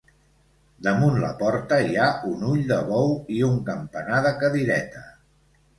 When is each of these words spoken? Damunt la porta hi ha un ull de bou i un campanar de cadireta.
Damunt 0.87 1.19
la 1.25 1.29
porta 1.41 1.79
hi 1.89 1.99
ha 2.05 2.09
un 2.31 2.49
ull 2.55 2.65
de 2.73 2.81
bou 2.89 3.15
i 3.39 3.45
un 3.53 3.61
campanar 3.73 4.25
de 4.31 4.35
cadireta. 4.43 5.11